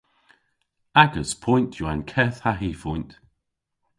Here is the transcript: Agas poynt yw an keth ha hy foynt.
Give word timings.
Agas 1.03 1.31
poynt 1.43 1.77
yw 1.81 1.87
an 1.91 2.01
keth 2.11 2.39
ha 2.43 2.51
hy 2.59 2.69
foynt. 2.81 3.11